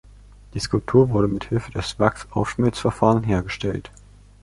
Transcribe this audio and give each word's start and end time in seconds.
Die 0.55 0.59
Skulptur 0.59 1.09
wurde 1.11 1.27
mithilfe 1.27 1.71
des 1.73 1.99
Wachsausschmelzverfahrens 1.99 3.27
hergestellt. 3.27 3.91